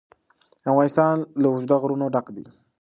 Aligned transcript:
افغانستان 0.71 1.15
له 1.41 1.47
اوږده 1.49 1.75
غرونه 1.81 2.05
ډک 2.13 2.27
دی. 2.35 2.45